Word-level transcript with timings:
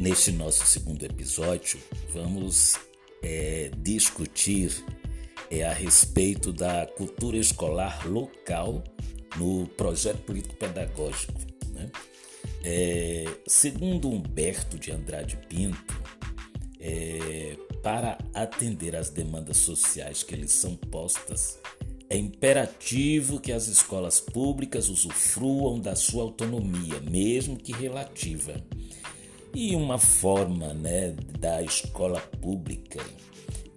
Neste 0.00 0.32
nosso 0.32 0.64
segundo 0.64 1.04
episódio, 1.04 1.78
vamos 2.08 2.78
é, 3.22 3.70
discutir 3.76 4.82
é, 5.50 5.62
a 5.62 5.74
respeito 5.74 6.54
da 6.54 6.86
cultura 6.86 7.36
escolar 7.36 8.08
local 8.08 8.82
no 9.36 9.66
projeto 9.66 10.22
político-pedagógico. 10.22 11.38
Né? 11.74 11.90
É, 12.64 13.26
segundo 13.46 14.08
Humberto 14.08 14.78
de 14.78 14.90
Andrade 14.90 15.36
Pinto, 15.46 16.02
é, 16.80 17.58
para 17.82 18.16
atender 18.32 18.96
às 18.96 19.10
demandas 19.10 19.58
sociais 19.58 20.22
que 20.22 20.34
lhes 20.34 20.52
são 20.52 20.76
postas, 20.76 21.58
é 22.08 22.16
imperativo 22.16 23.38
que 23.38 23.52
as 23.52 23.68
escolas 23.68 24.18
públicas 24.18 24.88
usufruam 24.88 25.78
da 25.78 25.94
sua 25.94 26.22
autonomia, 26.22 27.02
mesmo 27.02 27.54
que 27.54 27.72
relativa 27.72 28.56
e 29.54 29.74
uma 29.74 29.98
forma 29.98 30.72
né, 30.74 31.14
da 31.38 31.62
escola 31.62 32.20
pública 32.20 33.04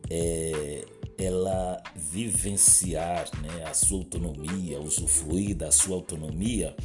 é 0.09 0.85
ela 1.17 1.81
vivenciar 1.95 3.29
né, 3.41 3.63
a 3.65 3.73
sua 3.73 3.99
autonomia, 3.99 4.79
usufruir 4.79 5.55
da 5.55 5.71
sua 5.71 5.95
autonomia, 5.95 6.75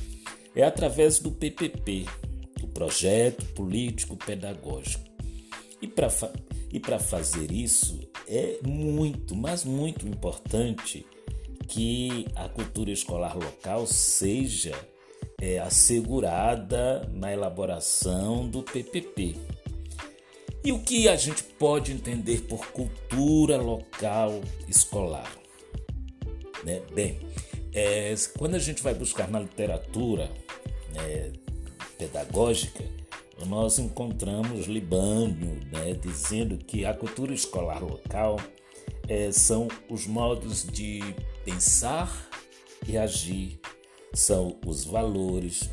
é 0.55 0.63
através 0.63 1.19
do 1.19 1.31
PPP, 1.31 2.07
o 2.63 2.69
Projeto 2.69 3.45
Político 3.55 4.17
Pedagógico. 4.17 5.05
E 5.81 5.87
para 5.87 6.09
e 6.73 6.81
fazer 6.99 7.51
isso 7.51 7.99
é 8.27 8.59
muito, 8.67 9.35
mas 9.35 9.65
muito 9.65 10.07
importante 10.07 11.07
que 11.67 12.27
a 12.35 12.49
cultura 12.49 12.91
escolar 12.91 13.37
local 13.37 13.87
seja 13.87 14.75
é, 15.41 15.59
assegurada 15.59 17.09
na 17.13 17.33
elaboração 17.33 18.49
do 18.49 18.63
PPP. 18.63 19.37
E 20.65 20.73
o 20.73 20.81
que 20.81 21.09
a 21.09 21.17
gente 21.17 21.43
pode 21.43 21.93
entender 21.93 22.43
por 22.43 22.67
cultura 22.73 23.57
local 23.57 24.41
escolar? 24.69 25.33
Né? 26.65 26.83
Bem, 26.93 27.21
é, 27.73 28.13
quando 28.37 28.57
a 28.57 28.59
gente 28.59 28.83
vai 28.83 28.93
buscar 28.93 29.29
na 29.29 29.39
literatura 29.39 30.31
né, 30.93 31.33
pedagógica, 31.97 32.85
nós 33.47 33.79
encontramos 33.79 34.67
Libânio 34.67 35.61
né, 35.73 35.95
dizendo 35.95 36.59
que 36.59 36.85
a 36.85 36.93
cultura 36.93 37.33
escolar 37.33 37.83
local 37.83 38.41
é, 39.09 39.31
são 39.31 39.69
os 39.89 40.07
modos 40.07 40.65
de 40.65 41.01
pensar 41.45 42.29
e 42.87 42.99
agir 42.99 43.61
são 44.15 44.59
os 44.67 44.85
valores, 44.85 45.69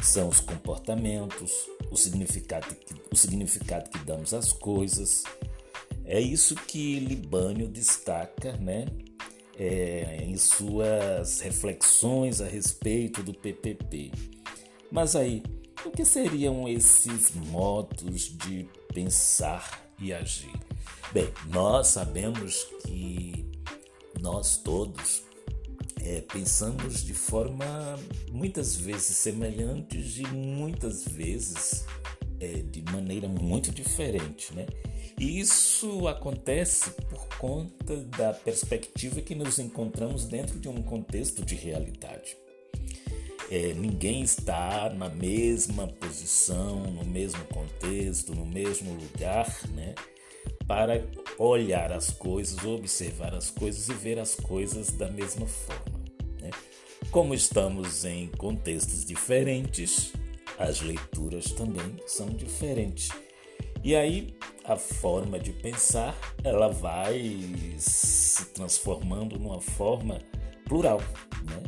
são 0.00 0.28
os 0.28 0.40
comportamentos, 0.40 1.52
o 1.90 1.96
significado 1.96 2.74
que, 2.74 2.94
o 3.10 3.16
significado 3.16 3.90
que 3.90 3.98
damos 4.04 4.32
às 4.32 4.52
coisas. 4.52 5.24
É 6.04 6.20
isso 6.20 6.54
que 6.54 6.98
Libânio 6.98 7.68
destaca 7.68 8.56
né, 8.56 8.86
é, 9.56 10.24
em 10.24 10.36
suas 10.36 11.40
reflexões 11.40 12.40
a 12.40 12.46
respeito 12.46 13.22
do 13.22 13.32
PPP. 13.32 14.10
Mas 14.90 15.14
aí, 15.14 15.42
o 15.84 15.90
que 15.90 16.04
seriam 16.04 16.68
esses 16.68 17.34
modos 17.34 18.36
de 18.36 18.68
pensar 18.92 19.88
e 19.98 20.12
agir? 20.12 20.52
Bem, 21.12 21.32
nós 21.48 21.88
sabemos 21.88 22.64
que 22.84 23.50
nós 24.20 24.56
todos 24.58 25.22
é, 26.04 26.22
pensamos 26.22 27.04
de 27.04 27.14
forma 27.14 27.98
muitas 28.30 28.76
vezes 28.76 29.16
semelhantes 29.16 30.18
e 30.18 30.26
muitas 30.26 31.04
vezes 31.04 31.84
é, 32.40 32.62
de 32.62 32.82
maneira 32.90 33.28
muito 33.28 33.70
diferente, 33.70 34.54
né? 34.54 34.66
E 35.18 35.38
isso 35.38 36.08
acontece 36.08 36.90
por 37.10 37.28
conta 37.36 37.96
da 38.16 38.32
perspectiva 38.32 39.20
que 39.20 39.34
nos 39.34 39.58
encontramos 39.58 40.24
dentro 40.24 40.58
de 40.58 40.68
um 40.68 40.82
contexto 40.82 41.44
de 41.44 41.54
realidade. 41.54 42.36
É, 43.50 43.74
ninguém 43.74 44.22
está 44.22 44.88
na 44.90 45.08
mesma 45.08 45.86
posição, 45.88 46.84
no 46.92 47.04
mesmo 47.04 47.44
contexto, 47.46 48.34
no 48.34 48.46
mesmo 48.46 48.94
lugar, 48.94 49.54
né? 49.74 49.94
Para 50.66 51.04
olhar 51.38 51.92
as 51.92 52.10
coisas, 52.10 52.64
observar 52.64 53.34
as 53.34 53.50
coisas 53.50 53.88
e 53.88 53.94
ver 53.94 54.18
as 54.18 54.34
coisas 54.34 54.90
da 54.92 55.10
mesma 55.10 55.46
forma. 55.46 56.00
Né? 56.40 56.50
Como 57.10 57.34
estamos 57.34 58.04
em 58.04 58.28
contextos 58.28 59.04
diferentes, 59.04 60.12
as 60.58 60.80
leituras 60.80 61.52
também 61.52 61.96
são 62.06 62.28
diferentes. 62.28 63.08
E 63.82 63.96
aí 63.96 64.36
a 64.64 64.76
forma 64.76 65.38
de 65.40 65.52
pensar 65.52 66.14
ela 66.44 66.68
vai 66.68 67.74
se 67.78 68.44
transformando 68.52 69.38
numa 69.38 69.60
forma 69.60 70.20
plural, 70.66 71.00
né? 71.44 71.62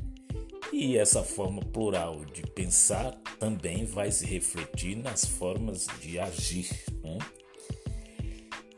E 0.72 0.96
essa 0.96 1.22
forma 1.22 1.60
plural 1.60 2.24
de 2.24 2.42
pensar 2.42 3.12
também 3.38 3.84
vai 3.84 4.10
se 4.10 4.26
refletir 4.26 4.96
nas 4.96 5.24
formas 5.24 5.86
de 6.00 6.18
agir? 6.18 6.68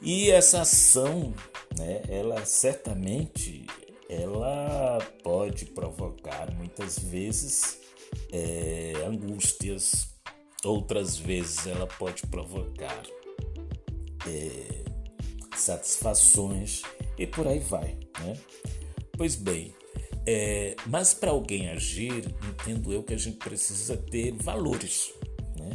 E 0.05 0.31
essa 0.31 0.61
ação, 0.61 1.33
né, 1.79 2.03
ela 2.11 2.45
certamente 2.45 3.67
ela 4.07 4.99
pode 5.23 5.65
provocar 5.65 6.55
muitas 6.55 6.99
vezes 6.99 7.79
é, 8.31 8.93
angústias, 9.07 10.09
outras 10.63 11.17
vezes 11.17 11.67
ela 11.67 11.87
pode 11.87 12.27
provocar 12.27 13.03
é, 14.29 14.85
satisfações 15.57 16.83
e 17.19 17.27
por 17.27 17.49
aí 17.49 17.61
vai. 17.61 17.99
Né? 18.21 18.37
Pois 19.17 19.37
bem, 19.37 19.75
é, 20.27 20.77
mas 20.87 21.15
para 21.15 21.31
alguém 21.31 21.71
agir, 21.71 22.25
entendo 22.51 22.93
eu 22.93 23.03
que 23.03 23.15
a 23.15 23.19
gente 23.19 23.39
precisa 23.39 23.97
ter 23.97 24.33
valores. 24.33 25.15
Né? 25.59 25.71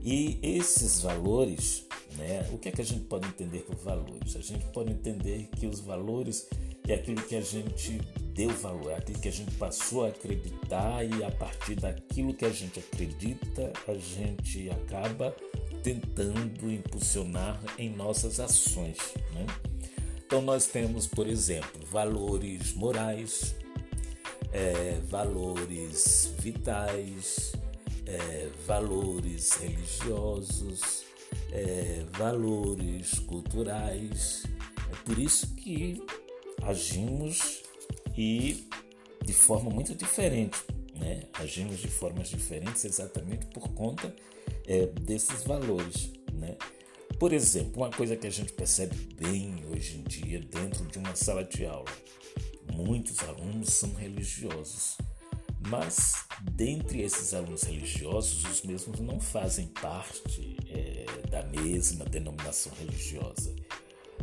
E 0.00 0.38
esses 0.42 1.02
valores, 1.02 1.87
né, 2.18 2.48
o 2.52 2.58
que 2.58 2.68
é 2.68 2.72
que 2.72 2.82
a 2.82 2.84
gente 2.84 3.04
pode 3.04 3.26
entender 3.26 3.60
por 3.60 3.76
valores? 3.76 4.36
A 4.36 4.40
gente 4.40 4.66
pode 4.66 4.90
entender 4.90 5.48
que 5.56 5.66
os 5.66 5.80
valores 5.80 6.48
é 6.88 6.94
aquilo 6.94 7.22
que 7.22 7.36
a 7.36 7.40
gente 7.40 8.00
deu 8.34 8.50
valor, 8.50 8.92
é 8.92 8.96
aquilo 8.96 9.18
que 9.18 9.28
a 9.28 9.32
gente 9.32 9.52
passou 9.52 10.04
a 10.04 10.08
acreditar 10.08 11.04
e 11.04 11.24
a 11.24 11.30
partir 11.30 11.76
daquilo 11.76 12.34
que 12.34 12.44
a 12.44 12.50
gente 12.50 12.78
acredita, 12.78 13.72
a 13.86 13.94
gente 13.94 14.68
acaba 14.70 15.34
tentando 15.82 16.70
impulsionar 16.70 17.60
em 17.78 17.90
nossas 17.90 18.40
ações. 18.40 18.98
Né? 19.32 19.46
Então, 20.26 20.42
nós 20.42 20.66
temos, 20.66 21.06
por 21.06 21.26
exemplo, 21.26 21.84
valores 21.86 22.74
morais, 22.74 23.54
é, 24.52 24.98
valores 25.08 26.34
vitais, 26.38 27.52
é, 28.06 28.48
valores 28.66 29.52
religiosos, 29.52 31.07
é, 31.52 32.04
valores 32.12 33.18
culturais. 33.20 34.44
É 34.90 34.96
por 35.04 35.18
isso 35.18 35.54
que 35.54 36.02
agimos 36.62 37.62
e 38.16 38.68
de 39.24 39.32
forma 39.32 39.70
muito 39.70 39.94
diferente, 39.94 40.58
né? 40.94 41.22
Agimos 41.34 41.78
de 41.78 41.88
formas 41.88 42.28
diferentes 42.28 42.84
exatamente 42.84 43.46
por 43.46 43.68
conta 43.70 44.14
é, 44.66 44.86
desses 44.86 45.44
valores, 45.44 46.12
né? 46.32 46.56
Por 47.18 47.32
exemplo, 47.32 47.82
uma 47.82 47.90
coisa 47.90 48.16
que 48.16 48.26
a 48.26 48.30
gente 48.30 48.52
percebe 48.52 48.94
bem 49.14 49.64
hoje 49.70 49.98
em 49.98 50.02
dia 50.02 50.40
dentro 50.40 50.84
de 50.86 50.98
uma 50.98 51.16
sala 51.16 51.44
de 51.44 51.66
aula, 51.66 51.90
muitos 52.72 53.18
alunos 53.20 53.72
são 53.72 53.92
religiosos, 53.94 54.96
mas 55.66 56.24
dentre 56.52 57.02
esses 57.02 57.34
alunos 57.34 57.62
religiosos, 57.62 58.44
os 58.44 58.62
mesmos 58.62 59.00
não 59.00 59.18
fazem 59.18 59.66
parte 59.66 60.56
é, 60.68 61.06
da 61.28 61.42
mesma 61.44 62.04
denominação 62.04 62.72
religiosa. 62.78 63.54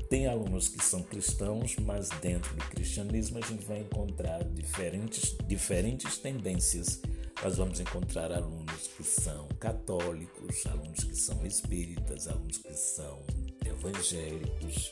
Tem 0.10 0.28
alunos 0.28 0.70
que 0.70 0.84
são 0.84 1.02
cristãos, 1.02 1.76
mas 1.78 2.10
dentro 2.22 2.56
do 2.56 2.64
cristianismo 2.66 3.40
a 3.40 3.42
gente 3.42 3.66
vai 3.66 3.80
encontrar 3.80 4.44
diferentes, 4.44 5.36
diferentes 5.48 6.18
tendências. 6.18 7.02
Nós 7.44 7.58
vamos 7.58 7.80
encontrar 7.80 8.32
alunos 8.32 8.88
que 8.96 9.04
são 9.04 9.48
católicos, 9.60 10.66
alunos 10.68 11.04
que 11.04 11.16
são 11.16 11.46
espíritas, 11.46 12.28
alunos 12.28 12.58
que 12.58 12.74
são 12.74 13.26
evangélicos, 13.66 14.92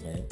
né? 0.00 0.24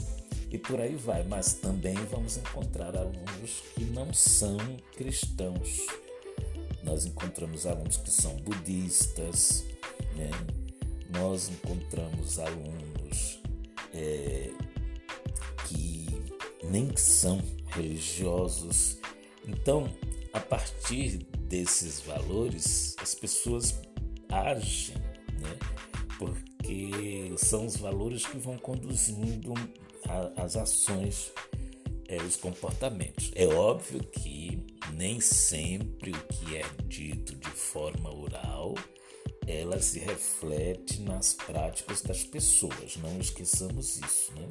E 0.52 0.58
por 0.58 0.78
aí 0.78 0.94
vai, 0.94 1.25
mas 1.25 1.54
também 1.54 1.94
vamos 2.10 2.37
encontrar 2.37 2.94
alunos 2.94 3.62
que 3.75 3.84
não 3.84 4.12
são 4.12 4.58
cristãos. 4.94 5.87
Nós 6.84 7.06
encontramos 7.06 7.64
alunos 7.64 7.96
que 7.96 8.10
são 8.10 8.37
budistas, 8.37 9.64
né? 10.14 10.31
Nós 11.08 11.49
encontramos 11.49 12.38
alunos 12.38 13.40
é, 13.94 14.50
que 15.66 16.06
nem 16.62 16.94
são 16.98 17.43
religiosos. 17.69 18.98
Então, 19.48 19.90
a 20.34 20.40
partir 20.40 21.25
desses 21.48 22.00
valores, 22.00 22.94
as 23.00 23.14
pessoas 23.14 23.81
agem 24.28 24.96
né? 25.40 25.58
porque 26.19 27.11
são 27.38 27.67
os 27.67 27.76
valores 27.76 28.26
que 28.26 28.38
vão 28.38 28.58
conduzindo 28.58 29.55
a, 30.08 30.43
as 30.43 30.56
ações, 30.56 31.32
é, 32.08 32.17
os 32.23 32.37
comportamentos. 32.37 33.31
É 33.34 33.46
óbvio 33.46 34.00
que 34.00 34.67
nem 34.94 35.20
sempre 35.20 36.11
o 36.11 36.26
que 36.26 36.56
é 36.56 36.64
dito 36.87 37.34
de 37.34 37.50
forma 37.50 38.14
oral 38.14 38.75
ela 39.46 39.81
se 39.81 39.99
reflete 39.99 41.00
nas 41.00 41.34
práticas 41.34 42.00
das 42.02 42.23
pessoas, 42.23 42.96
não 42.96 43.19
esqueçamos 43.19 43.99
isso, 43.99 44.32
né? 44.34 44.49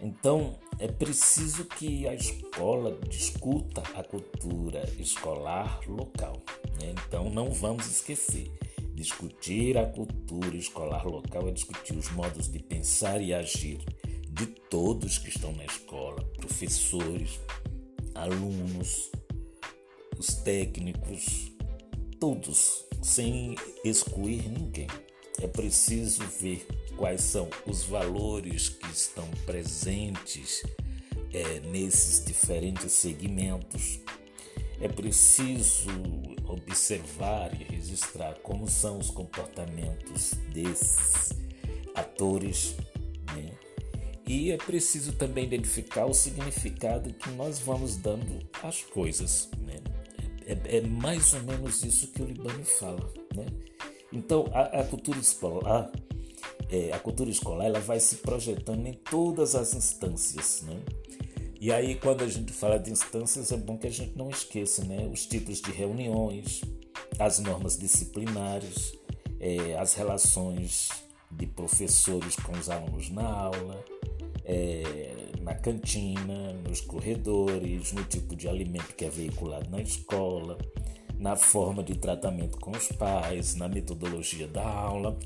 Então, 0.00 0.56
é 0.78 0.86
preciso 0.86 1.64
que 1.64 2.06
a 2.06 2.14
escola 2.14 2.96
discuta 3.08 3.82
a 3.96 4.04
cultura 4.04 4.88
escolar 4.96 5.80
local. 5.88 6.40
Né? 6.80 6.94
Então, 7.04 7.28
não 7.30 7.50
vamos 7.50 7.86
esquecer. 7.90 8.48
Discutir 8.98 9.78
a 9.78 9.86
cultura 9.86 10.56
escolar 10.56 11.06
local 11.06 11.46
é 11.46 11.52
discutir 11.52 11.96
os 11.96 12.10
modos 12.10 12.50
de 12.50 12.58
pensar 12.58 13.22
e 13.22 13.32
agir 13.32 13.78
de 14.28 14.44
todos 14.44 15.18
que 15.18 15.28
estão 15.28 15.52
na 15.52 15.64
escola, 15.64 16.20
professores, 16.36 17.38
alunos, 18.12 19.08
os 20.18 20.34
técnicos, 20.34 21.52
todos, 22.18 22.86
sem 23.00 23.54
excluir 23.84 24.48
ninguém. 24.48 24.88
É 25.40 25.46
preciso 25.46 26.24
ver 26.40 26.66
quais 26.96 27.20
são 27.20 27.48
os 27.68 27.84
valores 27.84 28.68
que 28.68 28.90
estão 28.90 29.30
presentes 29.46 30.64
é, 31.32 31.60
nesses 31.70 32.24
diferentes 32.24 32.90
segmentos. 32.90 34.00
É 34.80 34.88
preciso 34.88 35.90
observar 36.46 37.52
e 37.60 37.64
registrar 37.64 38.34
como 38.42 38.68
são 38.68 38.98
os 38.98 39.10
comportamentos 39.10 40.32
desses 40.52 41.32
atores. 41.94 42.76
Né? 43.34 43.50
E 44.26 44.52
é 44.52 44.56
preciso 44.56 45.12
também 45.12 45.44
identificar 45.44 46.06
o 46.06 46.14
significado 46.14 47.12
que 47.12 47.30
nós 47.30 47.58
vamos 47.58 47.96
dando 47.96 48.38
às 48.62 48.82
coisas. 48.82 49.48
Né? 49.58 49.80
É, 50.46 50.78
é, 50.78 50.80
mais 50.82 51.34
ou 51.34 51.42
menos 51.42 51.82
isso 51.82 52.08
que 52.08 52.22
o 52.22 52.26
Libano 52.26 52.64
fala. 52.64 53.12
Né? 53.34 53.46
Então, 54.12 54.46
a, 54.52 54.80
a 54.80 54.84
cultura 54.84 55.18
escolar 55.18 55.90
é, 56.70 56.92
a 56.92 56.98
cultura 56.98 57.30
escolar 57.30 57.66
ela 57.66 57.80
vai 57.80 57.98
se 57.98 58.16
projetando 58.16 58.86
em 58.86 58.92
todas 58.92 59.54
as 59.54 59.74
instâncias, 59.74 60.62
né? 60.66 60.78
E 61.60 61.72
aí, 61.72 61.96
quando 61.96 62.22
a 62.22 62.28
gente 62.28 62.52
fala 62.52 62.78
de 62.78 62.92
instâncias, 62.92 63.50
é 63.50 63.56
bom 63.56 63.76
que 63.76 63.88
a 63.88 63.90
gente 63.90 64.16
não 64.16 64.30
esqueça, 64.30 64.84
né? 64.84 65.08
Os 65.12 65.26
tipos 65.26 65.60
de 65.60 65.72
reuniões, 65.72 66.60
as 67.18 67.40
normas 67.40 67.76
disciplinares, 67.76 68.92
é, 69.40 69.76
as 69.76 69.94
relações 69.94 70.88
de 71.32 71.46
professores 71.46 72.36
com 72.36 72.52
os 72.52 72.70
alunos 72.70 73.10
na 73.10 73.26
aula, 73.26 73.84
é, 74.44 75.16
na 75.42 75.52
cantina, 75.52 76.52
nos 76.66 76.80
corredores, 76.80 77.92
no 77.92 78.04
tipo 78.04 78.36
de 78.36 78.48
alimento 78.48 78.94
que 78.94 79.04
é 79.04 79.10
veiculado 79.10 79.68
na 79.68 79.82
escola, 79.82 80.56
na 81.18 81.34
forma 81.34 81.82
de 81.82 81.96
tratamento 81.96 82.56
com 82.60 82.70
os 82.70 82.86
pais, 82.92 83.56
na 83.56 83.68
metodologia 83.68 84.46
da 84.46 84.64
aula. 84.64 85.18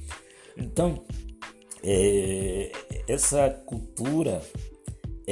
Então, 0.57 1.05
é, 1.85 2.73
essa 3.07 3.51
cultura 3.51 4.43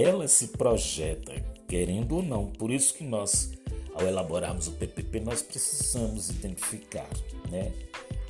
ela 0.01 0.27
se 0.29 0.49
projeta, 0.49 1.33
querendo 1.69 2.17
ou 2.17 2.23
não. 2.23 2.47
Por 2.47 2.71
isso 2.71 2.95
que 2.95 3.05
nós, 3.05 3.53
ao 3.95 4.07
elaborarmos 4.07 4.69
o 4.69 4.73
PPP, 4.73 5.21
nós 5.21 5.43
precisamos 5.43 6.31
identificar 6.31 7.09
né, 7.51 7.73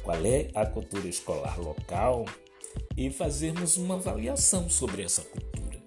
qual 0.03 0.25
é 0.25 0.49
a 0.55 0.67
cultura 0.67 1.07
escolar 1.09 1.59
local 1.61 2.25
e 2.97 3.11
fazermos 3.11 3.77
uma 3.77 3.97
avaliação 3.97 4.69
sobre 4.69 5.03
essa 5.03 5.23
cultura. 5.23 5.79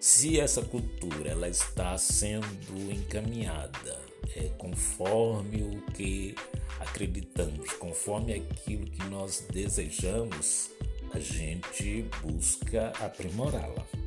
Se 0.00 0.40
essa 0.40 0.62
cultura 0.62 1.30
ela 1.30 1.48
está 1.48 1.96
sendo 1.98 2.90
encaminhada 2.90 4.00
é, 4.36 4.48
conforme 4.58 5.62
o 5.62 5.92
que 5.92 6.34
acreditamos, 6.78 7.72
conforme 7.74 8.32
aquilo 8.32 8.86
que 8.86 9.04
nós 9.08 9.44
desejamos, 9.50 10.70
a 11.12 11.18
gente 11.18 12.06
busca 12.22 12.92
aprimorá-la. 13.00 13.99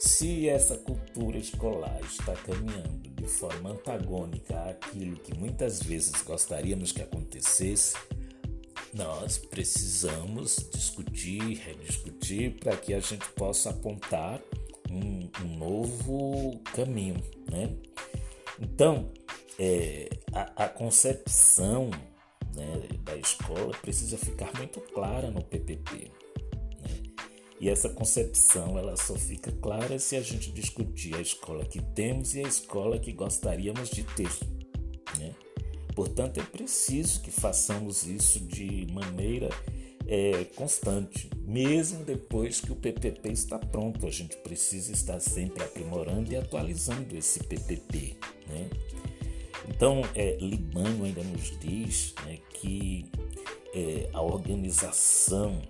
Se 0.00 0.48
essa 0.48 0.78
cultura 0.78 1.36
escolar 1.36 2.00
está 2.02 2.34
caminhando 2.34 3.10
de 3.10 3.26
forma 3.26 3.72
antagônica 3.72 4.58
àquilo 4.58 5.14
que 5.16 5.36
muitas 5.36 5.82
vezes 5.82 6.22
gostaríamos 6.22 6.90
que 6.90 7.02
acontecesse, 7.02 7.98
nós 8.94 9.36
precisamos 9.36 10.56
discutir, 10.72 11.58
rediscutir 11.58 12.58
para 12.58 12.78
que 12.78 12.94
a 12.94 13.00
gente 13.00 13.28
possa 13.32 13.68
apontar 13.68 14.40
um, 14.90 15.28
um 15.44 15.58
novo 15.58 16.58
caminho, 16.74 17.22
né? 17.50 17.70
Então, 18.58 19.12
é, 19.58 20.08
a, 20.32 20.64
a 20.64 20.68
concepção 20.70 21.90
né, 22.56 22.88
da 23.04 23.16
escola 23.16 23.76
precisa 23.82 24.16
ficar 24.16 24.50
muito 24.56 24.80
clara 24.80 25.30
no 25.30 25.44
PPP. 25.44 26.10
E 27.60 27.68
essa 27.68 27.90
concepção 27.90 28.78
ela 28.78 28.96
só 28.96 29.14
fica 29.14 29.52
clara 29.52 29.98
se 29.98 30.16
a 30.16 30.22
gente 30.22 30.50
discutir 30.50 31.14
a 31.14 31.20
escola 31.20 31.64
que 31.66 31.82
temos 31.94 32.34
e 32.34 32.40
a 32.42 32.48
escola 32.48 32.98
que 32.98 33.12
gostaríamos 33.12 33.90
de 33.90 34.02
ter. 34.02 34.30
Né? 35.18 35.34
Portanto, 35.94 36.40
é 36.40 36.42
preciso 36.42 37.20
que 37.20 37.30
façamos 37.30 38.06
isso 38.06 38.40
de 38.40 38.86
maneira 38.90 39.50
é, 40.06 40.44
constante, 40.56 41.28
mesmo 41.44 42.02
depois 42.02 42.62
que 42.62 42.72
o 42.72 42.76
PPP 42.76 43.28
está 43.30 43.58
pronto. 43.58 44.06
A 44.06 44.10
gente 44.10 44.38
precisa 44.38 44.90
estar 44.90 45.20
sempre 45.20 45.62
aprimorando 45.62 46.32
e 46.32 46.36
atualizando 46.36 47.14
esse 47.14 47.40
PPP. 47.40 48.16
Né? 48.48 48.70
Então, 49.68 50.00
é, 50.14 50.38
Libano 50.40 51.04
ainda 51.04 51.22
nos 51.22 51.58
diz 51.60 52.14
né, 52.24 52.38
que 52.54 53.04
é, 53.74 54.08
a 54.14 54.22
organização 54.22 55.60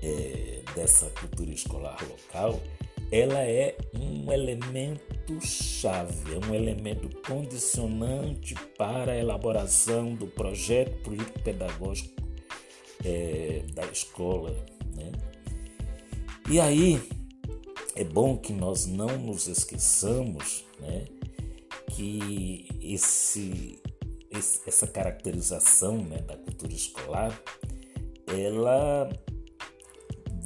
é, 0.00 0.62
dessa 0.76 1.08
cultura 1.10 1.50
escolar 1.50 1.96
local, 2.06 2.60
ela 3.10 3.40
é 3.40 3.76
um 3.98 4.30
elemento 4.30 5.40
chave, 5.40 6.34
é 6.34 6.46
um 6.46 6.54
elemento 6.54 7.08
condicionante 7.26 8.54
para 8.76 9.12
a 9.12 9.16
elaboração 9.16 10.14
do 10.14 10.26
projeto 10.26 11.02
político-pedagógico 11.02 12.14
é, 13.04 13.62
da 13.72 13.86
escola. 13.86 14.54
Né? 14.94 15.12
E 16.50 16.60
aí 16.60 17.02
é 17.94 18.04
bom 18.04 18.36
que 18.36 18.52
nós 18.52 18.84
não 18.84 19.18
nos 19.18 19.48
esqueçamos 19.48 20.66
né, 20.78 21.06
que 21.92 22.68
esse, 22.82 23.80
esse, 24.30 24.60
essa 24.66 24.86
caracterização 24.86 25.96
né, 25.96 26.18
da 26.18 26.36
cultura 26.36 26.74
escolar 26.74 27.40
ela 28.26 29.08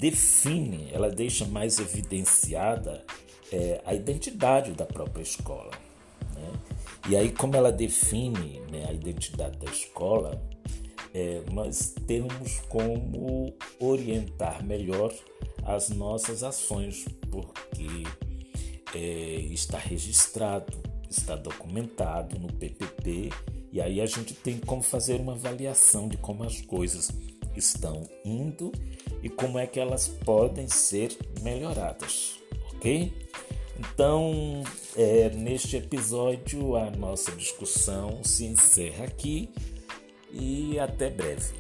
define, 0.00 0.88
ela 0.92 1.11
deixa 1.11 1.45
mais 1.45 1.78
evidenciada 1.78 3.04
é, 3.52 3.83
a 3.85 3.95
identidade 3.95 4.73
da 4.73 4.87
própria 4.87 5.23
escola. 5.23 5.71
Né? 6.35 6.52
E 7.11 7.16
aí, 7.16 7.30
como 7.30 7.54
ela 7.54 7.71
define 7.71 8.61
né, 8.73 8.87
a 8.88 8.92
identidade 8.92 9.59
da 9.59 9.71
escola, 9.71 10.42
é, 11.12 11.42
nós 11.52 11.95
temos 12.07 12.61
como 12.69 13.52
orientar 13.78 14.64
melhor 14.64 15.12
as 15.64 15.90
nossas 15.90 16.42
ações, 16.42 17.04
porque 17.30 18.04
é, 18.95 18.99
está 19.52 19.78
registrado, 19.78 20.78
está 21.11 21.37
documentado 21.37 22.38
no 22.38 22.50
PPP, 22.50 23.30
e 23.71 23.80
aí 23.80 24.00
a 24.00 24.07
gente 24.07 24.33
tem 24.35 24.59
como 24.59 24.83
fazer 24.83 25.21
uma 25.21 25.33
avaliação 25.33 26.09
de 26.09 26.16
como 26.16 26.42
as 26.42 26.61
coisas 26.62 27.11
estão 27.57 28.09
indo 28.25 28.73
e 29.23 29.28
como 29.28 29.59
é 29.59 29.66
que 29.66 29.80
elas 29.80 30.09
podem 30.09 30.69
ser 30.69 31.16
melhoradas, 31.42 32.40
ok? 32.75 33.12
Então, 33.78 34.62
é, 34.97 35.30
neste 35.30 35.76
episódio, 35.76 36.76
a 36.76 36.90
nossa 36.90 37.33
discussão 37.33 38.23
se 38.23 38.45
encerra 38.45 39.04
aqui 39.04 39.49
e 40.30 40.78
até 40.78 41.09
breve. 41.09 41.54